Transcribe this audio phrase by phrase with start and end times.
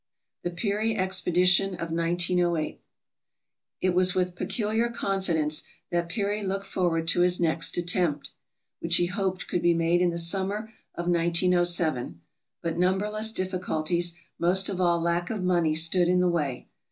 [0.41, 2.81] The Peary Expedition of 1908
[3.81, 8.31] It was with peculiar confidence that Peary looked forward to his next attempt,
[8.79, 12.19] which he hoped could be made in the summer of 1907,
[12.63, 16.67] but numberless difficulties, most of all lack of money, stood in the way.